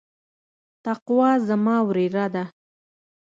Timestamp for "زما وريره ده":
1.47-2.43